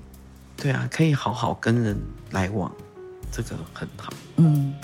[0.56, 1.96] 对啊，可以好好跟人
[2.30, 2.72] 来往，
[3.30, 4.12] 这个很好。
[4.36, 4.74] 嗯。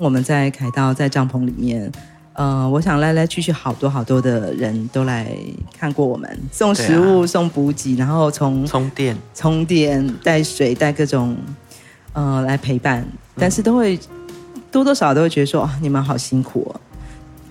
[0.00, 1.92] 我们在凯道在帐篷里面，
[2.32, 5.30] 呃，我想来来去去好多好多的人都来
[5.78, 11.36] 看过我们，送食物、啊、送补给，然后从充电、充电、带水、带各种，
[12.14, 16.80] 呃，来陪伴，但是都会、嗯、多多少少都会觉得说，哦、你们好辛苦哦，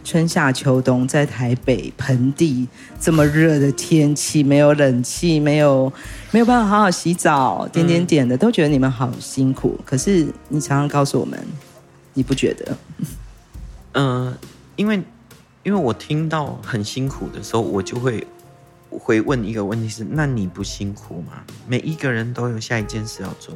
[0.04, 2.68] 春夏秋冬在台北盆地
[3.00, 5.94] 这么热的天气，没有冷气，没有
[6.32, 9.80] 没有办法好好洗澡，点点点的，都觉得你们好辛苦。
[9.86, 11.38] 可是你常常告诉我们。
[12.14, 12.78] 你不觉得？
[13.94, 14.38] 嗯、
[14.76, 15.04] 因为
[15.64, 18.26] 因为我听到很辛苦的时候，我就会
[18.90, 21.44] 会问一个问题是：那你不辛苦吗？
[21.68, 23.56] 每一个人都有下一件事要做。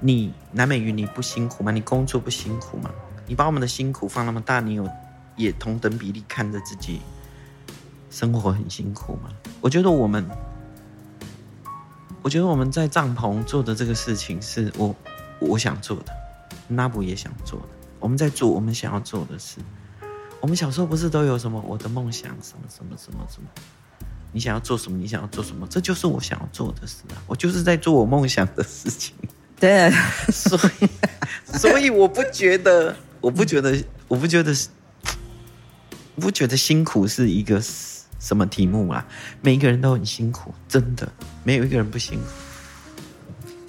[0.00, 1.70] 你南美云，你不辛苦吗？
[1.70, 2.90] 你工作不辛苦吗？
[3.26, 4.88] 你把我们的辛苦放那么大，你有
[5.36, 7.00] 也同等比例看着自己
[8.10, 9.30] 生活很辛苦吗？
[9.60, 10.24] 我觉得我们，
[12.22, 14.94] 我觉得我们在帐篷做的这个事情是我
[15.38, 16.19] 我想做的。
[16.70, 19.58] 那不也想做的，我们在做我们想要做的事。
[20.40, 23.48] 我们小时候不是都有什么我的梦想什么什么什么什么？
[24.32, 24.96] 你想要做什么？
[24.96, 25.66] 你想要做什么？
[25.68, 27.20] 这就是我想要做的事啊！
[27.26, 29.14] 我就是在做我梦想的事情。
[29.58, 29.90] 对，
[30.32, 30.88] 所以
[31.58, 33.76] 所以我不觉得，我不觉得，
[34.08, 34.54] 我不觉得，
[36.14, 37.60] 我不觉得辛苦是一个
[38.18, 39.06] 什么题目啊？
[39.42, 41.12] 每一个人都很辛苦，真的，
[41.44, 42.26] 没有一个人不辛苦。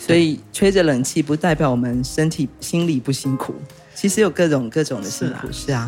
[0.04, 3.54] 所以吹着冷气不代表我们身体心理不辛苦，
[3.94, 5.88] 其实有各种各种的辛苦，是啊。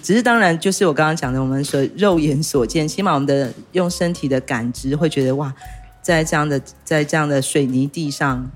[0.00, 5.52] 只是当然，就是我刚刚讲的，我们所肉眼所见，起码我们的用身体的感知会觉得哇，
[6.00, 8.48] 在这样的在这样的水泥地上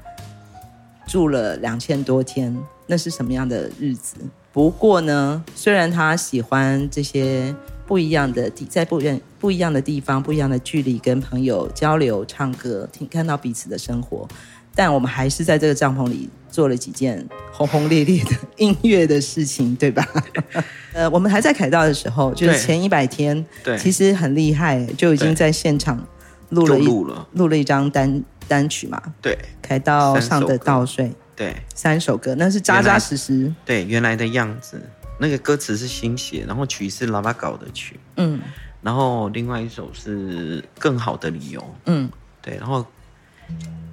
[1.06, 4.14] 住了两千多天，那是什么样的日子？
[4.52, 7.54] 不过呢，虽然他喜欢这些
[7.86, 14.28] 不一样的地，在不远不一样的地方、不一样的距离，跟朋友交流、唱歌、听看到彼此的生活。
[14.74, 20.06] 但我们还是在这个帐篷里做了几件轰轰烈烈的音乐的事情，对吧？
[20.92, 26.02] 呃，我们还在凯道的时候，就是前一百天，对，其实很厉害，就已经在现场
[26.50, 29.00] 录了一录了，一张单单曲嘛。
[29.20, 33.52] 对，凯道上的稻穗，对，三首歌，那是扎扎实实。
[33.64, 34.80] 对，原来的样子，
[35.18, 38.40] 那个歌词是新写，然后曲是老爸搞的曲，嗯，
[38.82, 42.84] 然后另外一首是更好的理由，嗯，对，然后。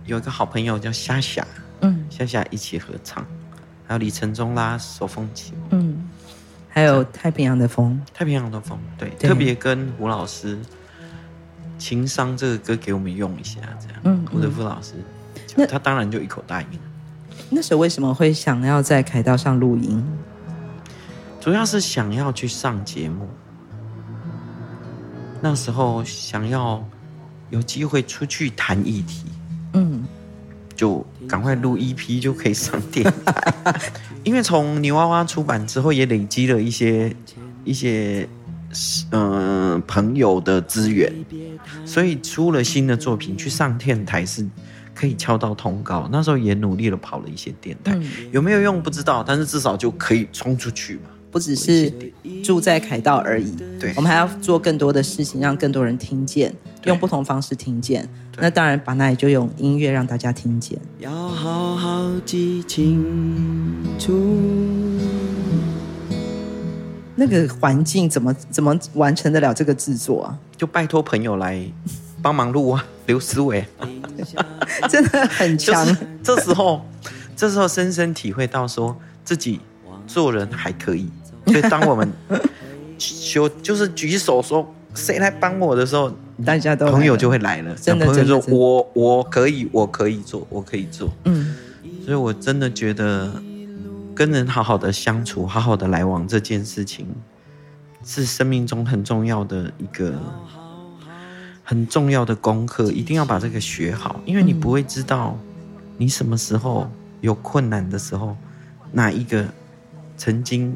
[0.10, 1.46] 有一个好朋友叫夏夏，
[1.82, 3.24] 嗯，夏夏一起合唱，
[3.86, 6.10] 还有李承宗啦手风琴，嗯，
[6.68, 9.30] 还有太平洋的风，太平洋的风，对，对。
[9.30, 10.58] 特别跟胡老师
[11.78, 14.96] 情商这个歌给我们用一下，这样，嗯，胡德夫老师，
[15.56, 16.80] 那他当然就一口答应了。
[17.52, 20.04] 那时候为什么会想要在凯道上录音？
[21.40, 23.30] 主要是想要去上节目，
[25.40, 26.84] 那时候想要
[27.52, 29.26] 有机会出去谈议题。
[30.80, 33.80] 嗯，就赶快录 EP 就可以上电台，
[34.24, 37.14] 因为从泥娃娃出版之后，也累积了一些
[37.66, 38.28] 一些
[39.12, 41.14] 嗯、呃、朋友的资源，
[41.86, 44.48] 所以出了新的作品去上电台是
[44.96, 46.08] 可以敲到通告。
[46.12, 48.00] 那时候也努力的跑了一些电台，
[48.32, 51.10] 有没有用不知道，但是至少就可以冲出去嘛。
[51.32, 51.92] 不只是
[52.44, 56.54] 住在凯道而已，对，我们还要做更多的事情，让更多人听见，
[56.86, 58.08] 用不同方式听见。
[58.42, 60.80] 那当然，把那也就用音乐让大家听见。
[61.00, 63.04] 要好好记清
[64.00, 64.14] 楚。
[67.16, 70.40] 那个环境怎么怎么完成得了这个制作啊？
[70.56, 71.62] 就拜托朋友来
[72.22, 73.66] 帮忙录啊， 刘思维，
[74.90, 75.86] 真的很强。
[76.24, 76.82] 这时候，
[77.36, 79.60] 这时候深深体会到说自己
[80.08, 81.10] 做人还可以。
[81.50, 82.08] 所以当我们
[82.98, 86.12] 就就是举手说谁来帮我的时候，
[86.46, 87.76] 大家都朋友就会来了。
[87.76, 91.10] 真的，朋友说我我可以，我可以做，我可以做。
[91.26, 91.56] 嗯，
[92.04, 93.32] 所以我真的觉得
[94.16, 97.08] 跟人好好的相处，好好的来往这件事情，
[98.04, 100.14] 是生命中很重要的一个
[101.64, 105.38] 很重要的功课，一定要把这个学好，因为你不会知道
[105.98, 106.90] 你什么时候
[107.22, 108.36] 有困难的时候。
[108.92, 109.46] 哪一个
[110.18, 110.76] 曾经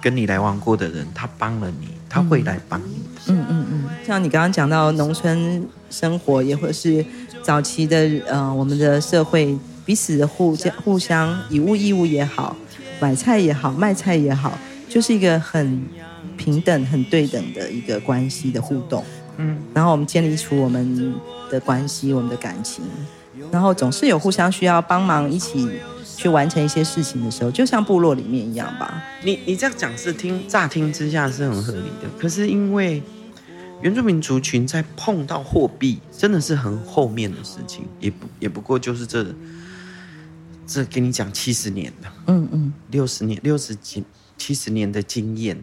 [0.00, 3.00] 跟你来往过的人，他帮了你，他会来帮你。
[3.26, 7.04] 嗯嗯嗯，像你刚刚讲到农村生活，也或者是
[7.42, 12.56] 早期的呃，我们的社会彼此的互相互相以物易物也好，
[12.98, 14.58] 买菜也好，卖菜也好，
[14.88, 15.84] 就是一个很
[16.36, 19.04] 平等、很对等的一个关系的互动。
[19.36, 21.14] 嗯，然后我们建立出我们
[21.50, 22.84] 的关系，我们的感情，
[23.50, 25.68] 然后总是有互相需要帮忙，一起
[26.20, 29.02] 去完成一些事情的时候，就像部落里面一样吧。
[29.24, 33.02] 你你这样讲是听乍听之下是很合理的，可是因为
[33.80, 39.34] 原住民族群在碰到货币，真的是很后面的事情，也不也不过就是这
[40.66, 44.04] 这跟你讲七十年的，嗯嗯，六十年六十几
[44.36, 45.56] 七十年的经验。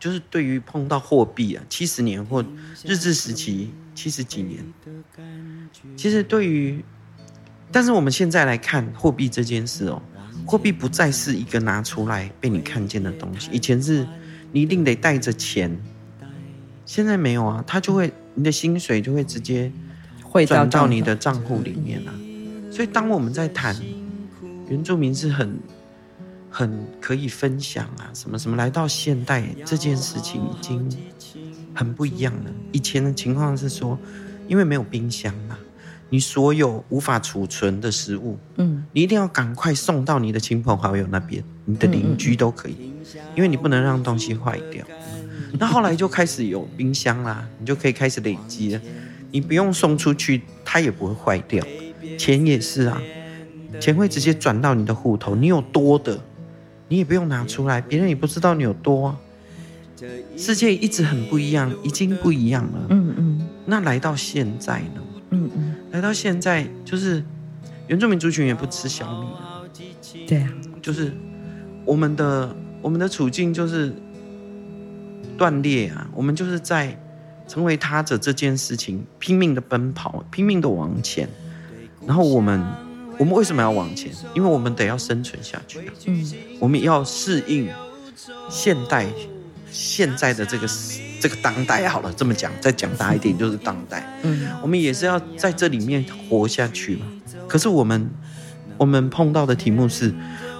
[0.00, 2.44] 就是对于碰到货币啊，七十年或
[2.84, 4.62] 日治时期七十几年，
[5.96, 6.84] 其实对于，
[7.74, 10.00] 但是我们现在来看货币这件事哦，
[10.46, 13.50] 货币不再是一个拿出来被你看见的东西。
[13.50, 14.06] 以前是
[14.52, 15.76] 你一定得带着钱，
[16.86, 19.72] 现在没有啊，它就会你的薪水就会直接
[20.22, 22.14] 汇转到你的账户里面了啊。
[22.70, 23.74] 所以当我们在谈
[24.68, 25.58] 原住民是很。
[26.56, 30.88] 很可以分享啊，什么什么，来到现代这件事情已经
[31.74, 32.50] 很不一样了。
[32.70, 33.98] 以前的情况是说，
[34.46, 35.58] 因为没有冰箱嘛，
[36.14, 42.92] 你所有无法储存的食物，嗯，你一定要赶快送到你的亲朋好友那边，你的邻居都可以，
[43.34, 44.86] 因为你不能让东西坏掉。
[45.58, 48.80] 那后来就开始有冰箱啦，你就可以开始累积了，
[49.32, 51.66] 你不用送出去，它也不会坏掉。
[52.16, 53.02] 钱也是啊，
[53.80, 56.16] 钱会直接转到你的户头，你有多的。
[56.86, 59.18] 你也不用拿出来，别人也不知道你有多啊。
[60.36, 62.86] 世界一直很不一样，已经不一样了。
[62.90, 63.48] 嗯嗯。
[63.66, 65.02] 那来到现在呢？
[65.34, 65.74] 嗯嗯。
[65.90, 67.22] 来到现在，就是
[67.88, 69.62] 原住民族群也不吃小米了。
[70.26, 70.48] 对啊。
[70.80, 71.12] 就是
[71.84, 73.92] 我们的我们的处境就是
[75.36, 76.08] 断裂啊。
[76.14, 76.98] 我们就是在
[77.48, 81.28] 成为他者这件事情拼命的奔跑，拼命的往前。
[82.06, 82.62] 然后我们。
[83.16, 84.10] 我们为什么要往前？
[84.34, 85.88] 因为我们得要生存下去。
[86.06, 87.68] 嗯，我们要适应
[88.50, 89.06] 现代
[89.70, 90.66] 现在的这个
[91.24, 91.88] 这个当代。
[91.88, 94.06] 好了，这么讲，再讲大一点就是当代。
[94.24, 97.06] 嗯，我们也是要在这里面活下去嘛。
[97.48, 98.10] 可是我们
[98.76, 100.12] 我们碰到的题目是，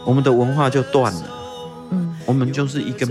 [0.07, 1.29] 我们的文化就断了。
[1.91, 3.07] 嗯，我们就是一个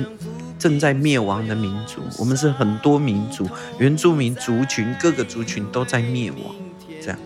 [0.57, 2.01] 正在灭亡的民族。
[2.17, 6.55] 我们是很多民族，原住民族群，各个族群都在灭亡。
[6.99, 7.19] 这样。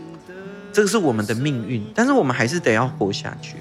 [0.74, 3.56] 这个是我们的命运，但是我们还是得要活下去，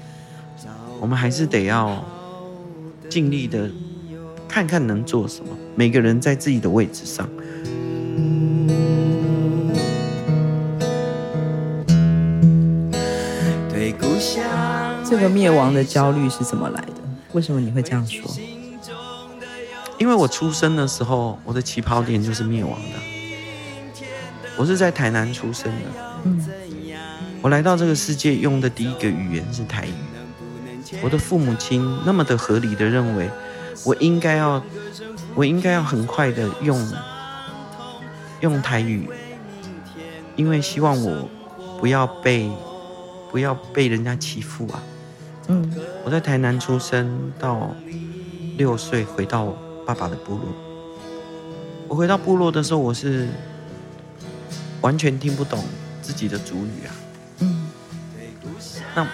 [0.99, 2.03] 我们还是得要
[3.09, 3.71] 尽力的
[4.47, 5.51] 看看能做什么。
[5.75, 7.29] 每个人在自己的位置上。
[13.69, 14.43] 对故乡
[15.05, 16.93] 这个灭亡的焦虑是怎么来的？
[17.33, 18.29] 为什么你会这样说？
[19.97, 24.03] 因为我出生的时候，我的起跑点就是灭亡的。
[24.57, 26.21] 我是在台南出生的。
[26.23, 26.45] 嗯。
[27.41, 29.93] 我来到这个世界用的第一个语言是台语。
[31.03, 33.29] 我的父母亲那么的合理的认为，
[33.85, 34.61] 我应该要，
[35.35, 36.93] 我应该要很快的用
[38.41, 39.09] 用台语，
[40.35, 41.29] 因为希望我
[41.79, 42.51] 不要被
[43.31, 44.83] 不要被人家欺负啊。
[45.47, 47.73] 嗯，我在台南出生到
[48.57, 50.43] 六岁，回到爸爸的部落。
[51.87, 53.29] 我回到部落的时候，我是
[54.81, 55.63] 完全听不懂
[56.01, 56.91] 自己的族语啊。
[58.93, 59.07] 那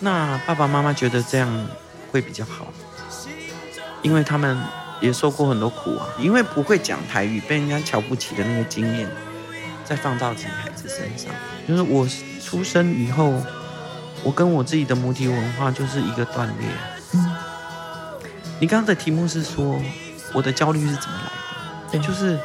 [0.00, 1.66] 那爸爸妈妈觉得这样
[2.10, 2.72] 会比较好，
[4.02, 4.58] 因为他们
[5.00, 6.06] 也受过很多苦啊。
[6.18, 9.08] 因为不会讲台语，被人家瞧不起的那个经验，
[9.84, 11.32] 再放到自己孩子身上，
[11.68, 12.06] 就是我
[12.42, 13.34] 出生以后，
[14.22, 16.68] 我跟我自己的母体文化就是一个断裂。
[17.14, 17.32] 嗯，
[18.60, 19.80] 你刚刚的题目是说
[20.32, 21.98] 我的焦虑是怎么来的？
[21.98, 22.38] 对，就是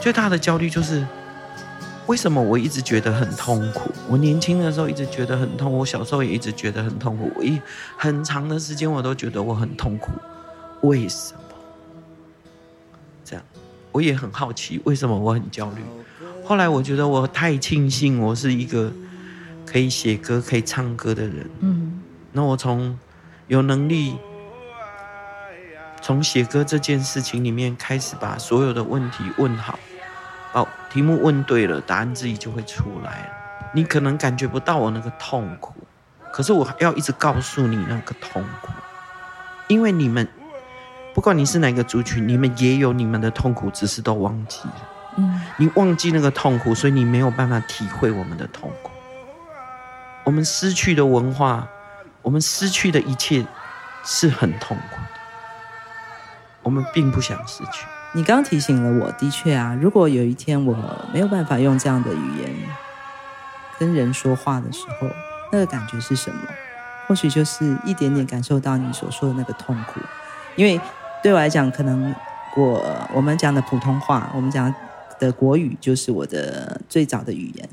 [0.00, 1.06] 最大的焦虑就是。
[2.06, 3.92] 为什么我一直觉得很痛苦？
[4.08, 7.30] 我年轻的时候一直觉得很痛，我小时候也一直觉得很痛苦。
[7.36, 7.60] 我一
[7.98, 10.12] 很长的时间我都觉得我很痛苦，
[10.82, 11.40] 为什么？
[13.24, 13.44] 这样，
[13.92, 15.82] 我也很好奇为什么我很焦虑。
[16.44, 18.90] 后来我觉得我太庆幸我是一个
[19.66, 21.50] 可以写歌、可以唱歌的人。
[21.60, 22.00] 嗯，
[22.32, 22.98] 那我从
[23.48, 24.16] 有能力
[26.00, 29.78] 从写歌这件事情里面开始，把所有的问题问好。
[30.54, 33.32] 哦，题目问对了，答案自己就会出来了。
[33.74, 35.74] 你可能感觉不到我那个痛苦，
[36.32, 38.72] 可是我要一直告诉你那个痛苦，
[39.66, 40.26] 因为你们
[41.18, 44.74] 不管你是哪个族群，你们也有你们的痛苦，只是都忘记了。
[45.16, 48.92] 嗯，你忘记那个痛苦，所以你没有办法体会我们的痛苦。
[50.22, 51.66] 我们失去的文化，
[52.22, 53.44] 我们失去的一切
[54.04, 55.20] 是很痛苦的，
[56.62, 57.84] 我们并不想失去。
[58.12, 60.76] 你刚提醒了我，的确啊，如果有一天我
[61.12, 62.54] 没有办法用这样的语言
[63.76, 65.08] 跟人说话的时候，
[65.50, 66.42] 那个感觉是什么？
[67.08, 69.98] 或许就是一点点感受到你所说的那个痛苦。
[70.54, 70.80] 因为
[71.28, 72.14] 对我来讲，可能
[72.56, 74.74] 我我们讲的普通话，我们讲
[75.20, 77.68] 的国语，就是我的最早的语言。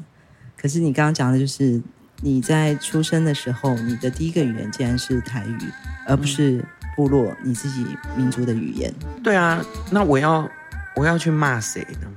[0.57, 1.81] 可是你刚刚讲的就是。
[2.21, 5.59] 你在出生的时候，你的第一个语言竟然是台语，
[6.07, 6.63] 而不是
[6.95, 7.85] 部落你自己
[8.15, 8.91] 民族的语言。
[9.21, 10.49] 对啊，那我要
[10.95, 12.07] 我要去骂谁呢？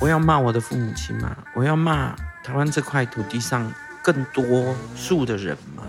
[0.00, 1.36] 我要骂我的父母亲吗？
[1.54, 3.72] 我要骂台湾这块土地上
[4.02, 5.84] 更多数的人吗？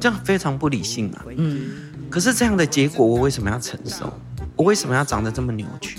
[0.00, 1.24] 这样非常不理性啊。
[1.36, 1.60] 嗯。
[2.10, 4.12] 可是这样的结果，我为什么要承受？
[4.56, 5.98] 我为什么要长得这么扭曲？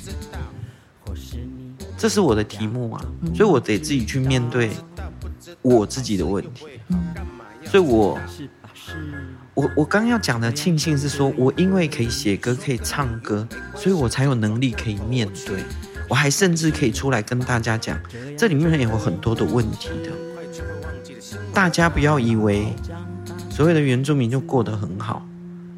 [1.97, 3.05] 这是我的题目啊，
[3.36, 4.72] 所以我得自己去面对。
[5.62, 6.66] 我自己的问题，
[7.66, 8.18] 所以我
[9.53, 13.45] 我我刚要讲的庆幸是说，我因为可以写歌，可以唱歌，
[13.76, 15.62] 所以我才有能力可以面对，
[16.07, 17.99] 我还甚至可以出来跟大家讲，
[18.38, 20.12] 这里面也有很多的问题的。
[21.53, 22.74] 大家不要以为
[23.49, 25.28] 所谓的原住民就过得很好，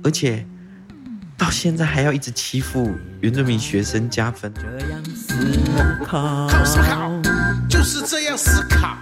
[0.04, 0.46] 而且
[1.38, 4.52] 到现在还要一直欺负原住民学生加分。
[4.54, 5.34] 这样思
[6.06, 7.12] 考，思考
[7.70, 8.98] 就是这样思考。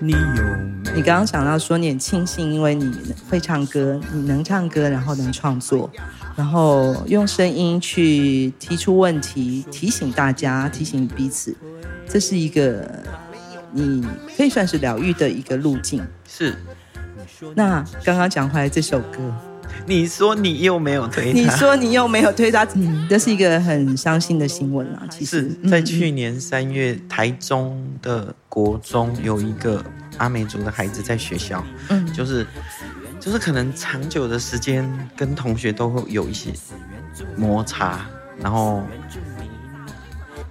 [0.00, 5.90] 你有你刚刚讲到说你很庆幸，因为你会唱歌，你能唱歌，然后能创作，
[6.36, 11.56] 然后用声音去提出问题，提醒大家，提醒彼此，
[12.08, 12.88] 这是一个
[13.70, 14.04] 你
[14.36, 16.04] 可以算是疗愈的一个路径。
[16.28, 16.54] 是。
[17.54, 19.18] 那刚刚讲回来这首歌，
[19.86, 25.06] 你说你又没有推他，你说你又没有推他，嗯，这是一个很伤心的新闻啊。
[25.10, 29.84] 其实在去年三月，台中的国中有一个。
[30.18, 32.46] 阿美族的孩子在学校，嗯，就是，
[33.18, 36.52] 就是可能长久的时间跟同学都会有一些
[37.34, 37.98] 摩擦，
[38.38, 38.82] 然后，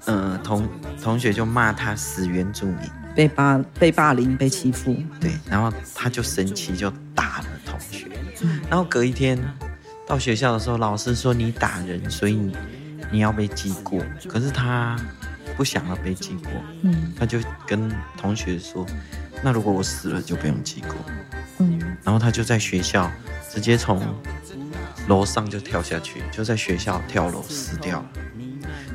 [0.05, 0.67] 嗯、呃，同
[1.01, 2.77] 同学就骂他死原住民，
[3.15, 8.07] 被霸被霸凌被欺负，对，然后他就生气就打了同学，
[8.69, 9.37] 然后隔一天
[10.05, 12.55] 到学校的时候，老师说你打人，所以你
[13.09, 14.97] 你要被记过，可是他
[15.55, 16.51] 不想要被记过，
[16.81, 18.85] 嗯，他就跟同学说。
[19.43, 20.95] 那如果我死了就不用记过，
[21.59, 23.11] 嗯，然后他就在学校
[23.49, 23.99] 直接从
[25.07, 28.09] 楼上就跳下去，就在学校跳楼死掉了。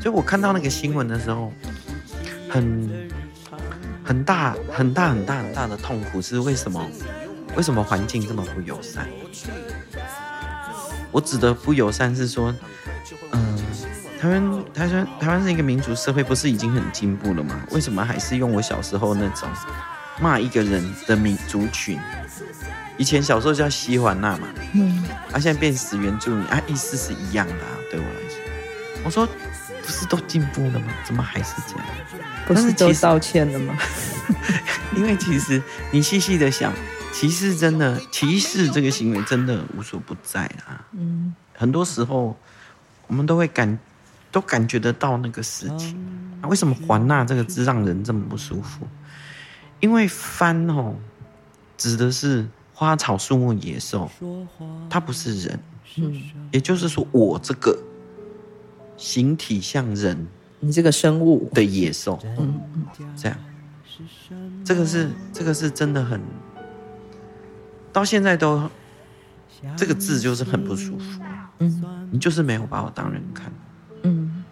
[0.01, 1.53] 所以我看到那个新闻的时候，
[2.49, 2.89] 很
[4.05, 6.81] 很大很大很大很大的痛苦是为什么？
[7.57, 9.09] 为什么环境这么不友善？
[11.11, 12.55] 我指的不友善是说，
[13.33, 13.59] 嗯，
[14.21, 17.61] 台湾台湾台湾是一个民主社会，不是已经很进步了吗？
[17.71, 19.49] 为什么还是用我小时候那种？
[20.19, 22.01] 骂一个人的民族群，
[22.97, 28.41] 以前小时候叫西环那嘛，嗯，啊，现在变死原住民啊，意思是一样的啊，对我来说，
[29.05, 29.29] 我说
[29.83, 30.87] 不是都进步了吗？
[31.05, 31.87] 怎么还是这样？
[32.47, 33.77] 不是都道歉了吗？
[34.97, 36.73] 因为其实你细细的想，
[37.19, 42.37] 歧视真的歧视这个行为真的无所不在啊，嗯，很多时候
[43.07, 43.79] 我们都会感
[44.31, 45.97] 都感觉得到那个事情，
[46.43, 48.87] 啊，为什么环纳这个字让人这么不舒服？
[49.81, 50.95] 因为番哦，
[51.79, 54.11] 指的是花草树木野兽，
[54.91, 55.59] 它不是人。
[55.97, 57.79] 嗯，也就是说，我这个
[58.99, 60.27] 形体像人，
[60.61, 61.51] 你这个生物。
[61.55, 62.61] 的野兽，嗯，
[63.17, 63.39] 这样，
[64.63, 66.21] 这个是这个是真的很，
[67.97, 68.71] 到现在都
[69.75, 71.23] 这个字就是很不舒服。
[71.61, 73.51] 嗯，你就是没有把我当人看。
[74.03, 74.45] 嗯，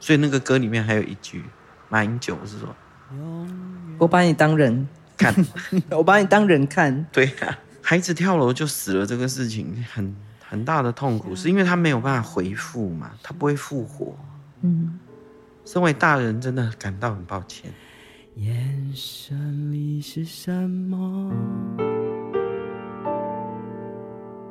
[0.00, 1.44] 所以那个歌里面还有一句，
[1.88, 2.74] 马英九是说。
[3.98, 5.32] 我把你当人看，
[5.90, 7.06] 我把你当人看。
[7.12, 14.16] 对啊，孩子跳楼就死了，这个事情很很大的痛苦，是因为他没有办法回复嘛，他不会复活。
[14.62, 14.98] 嗯，
[15.64, 17.70] 身为大人，真的感到很抱歉。
[18.34, 21.32] 眼神里是什么？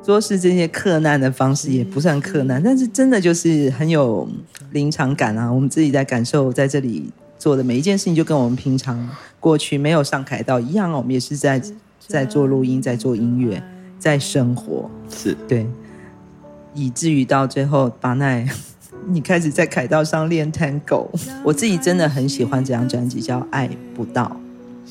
[0.04, 4.28] 说是这些克难的方式也不算克难，但是真的就是很有
[4.72, 5.50] 临场感啊！
[5.50, 7.10] 我们自己在感受在这里。
[7.38, 11.60] 做的每一件事情就跟我们平常过去没有上凯道一样，我们也是在
[11.98, 13.60] 在做录音，在做音乐，
[13.98, 15.36] 在生活，是。
[15.48, 15.66] 对，
[16.72, 18.48] 以至于到最后，巴奈，
[19.08, 21.08] 你开始在凯道上练 Tango，
[21.42, 24.36] 我自己真的很喜欢这张专辑，叫《爱不到》，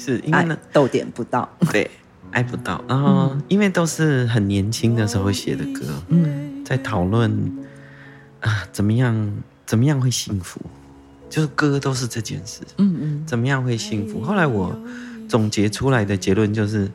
[0.04, 1.90] 是因为呢，逗点不到，对，
[2.32, 7.32] 爱不到，然后因为都是很年轻的时候写的歌，嗯，在讨论
[8.40, 9.34] 啊，怎么样，
[9.66, 10.60] 怎么样会幸福。
[11.30, 14.22] 就是歌都是这件事，嗯嗯，怎么样会幸福？
[14.22, 14.78] 后来我
[15.30, 16.92] 总结出来的结论就是，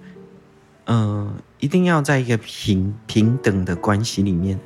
[0.85, 4.61] 嗯、呃，一定要在一个平平等的关系里面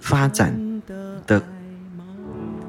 [0.00, 0.54] 发展
[1.26, 1.42] 的，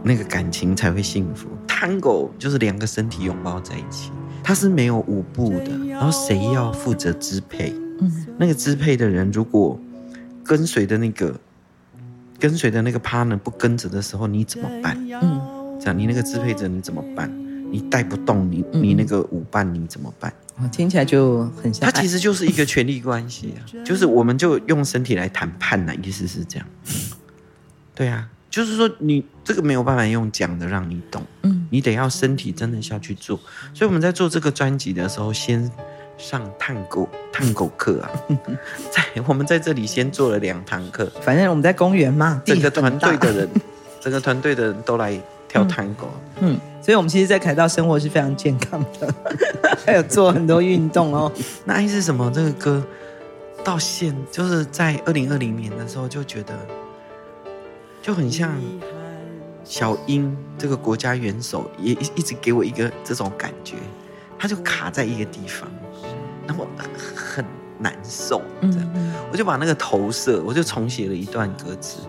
[0.02, 1.48] 那个感情才会幸福。
[1.68, 4.12] Tango 就是两个身体拥抱在一起，
[4.50, 5.70] 它是没有舞步的。
[5.90, 7.72] 然后谁要负责支配？
[8.02, 9.80] 嗯，那个支配的人如果
[10.44, 11.40] 跟随的那个
[12.40, 14.98] 跟随的那个 partner 不跟着的时候，你怎么办？
[15.22, 17.32] 嗯，这样你那个支配者你怎么办？
[17.72, 20.34] 你带不动你你那个舞伴你怎么办？
[20.72, 26.68] 听起来就很像，它其实就是一个权力关系啊，就是我们就用身体来谈判呢，意思是这样。
[27.94, 33.40] 对啊，就是说你这个没有办法用讲的让你懂，嗯，你得要身体真的下去做。
[33.74, 35.70] 所以我们在做这个专辑的时候，先
[36.18, 38.10] 上探戈探戈课啊，
[38.92, 43.50] 在我们在这里先做了两堂课，反正我们在公园嘛，整个团队的人，
[44.02, 46.08] 整个团队的人都来跳探戈，
[46.42, 46.60] 嗯。
[46.82, 49.14] 所以，我们其实，在凯道生活是非常健康的，
[49.86, 51.32] 还有做很多运动哦。
[51.66, 52.32] 那爱是什么？
[52.34, 52.84] 这个歌
[53.64, 56.54] 到现就是在二零二零年的时候，就觉得
[58.10, 58.60] 就很像
[59.64, 63.76] 小英这个国家元首，也一直给我一个这种感觉，
[64.36, 65.70] 他就卡在一个地方，
[66.48, 66.68] 然后
[67.16, 67.46] 很
[67.78, 68.42] 难受。
[68.62, 68.92] 这样，
[69.32, 72.00] 我就把那个投射，我就重写了一段歌词，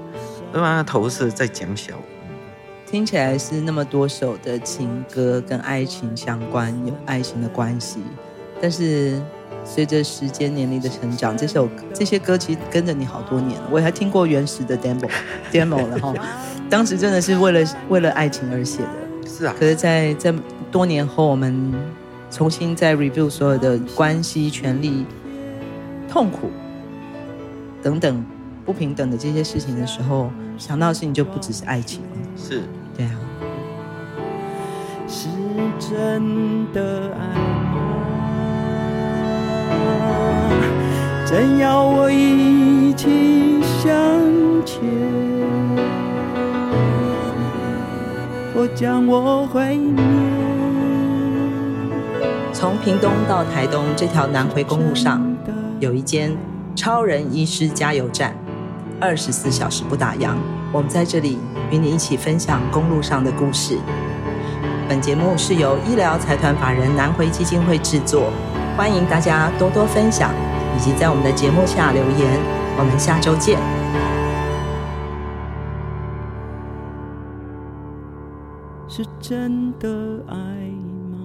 [0.54, 1.92] 我把那投射在讲小。
[2.86, 8.00] 听起来是那么多首的情歌跟爱情相关，有爱情的关系。
[8.58, 9.20] 但是
[9.64, 13.68] 随着时间年龄的成长，这首这些歌其实跟着你好多年了。
[13.70, 16.14] 我还听过原始的 demo，demo 然后
[16.68, 19.28] 当时真的是为了为了爱情而写的。
[19.28, 19.54] 是啊。
[19.58, 20.38] 可是在，在在
[20.70, 21.72] 多年后，我们
[22.30, 25.06] 重新再 review 所有的关系、权利、
[26.08, 26.50] 痛苦
[27.82, 28.24] 等等
[28.64, 32.08] 不平等的这些事情的时候，想到的事情就不只是爱情了。
[32.36, 32.62] 是。
[32.96, 33.16] 对啊，
[35.08, 35.28] 是
[35.78, 37.49] 真的爱
[41.30, 41.36] 吗？
[41.36, 43.92] 真要我一起向
[44.66, 44.80] 前，
[48.52, 50.02] 或将我毁灭？
[52.52, 55.24] 从屏东到台东这条南回公路上，
[55.78, 56.36] 有一间
[56.74, 58.34] 超人医师加油站，
[59.00, 60.34] 二十四小时不打烊。
[60.72, 61.38] 我们在这里
[61.70, 63.78] 与你一起分享公路上的故事。
[64.88, 68.32] 本节目是由医疗财团法人南回基金会制作，
[68.76, 70.32] 欢迎大家多多分享，
[70.76, 72.40] 以及在我们的节目下留言。
[72.78, 73.58] 我们下周见。
[78.88, 79.88] 是真的
[80.26, 80.34] 爱
[81.10, 81.18] 吗？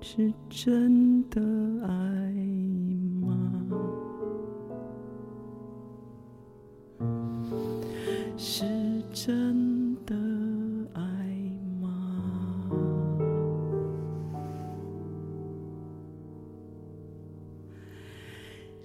[0.00, 1.40] 是真的
[1.86, 1.90] 爱
[3.20, 3.36] 吗。
[8.36, 8.64] 是
[9.12, 9.77] 真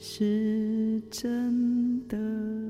[0.06, 2.63] 是真的。